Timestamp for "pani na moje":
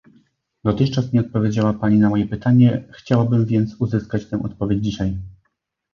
1.73-2.25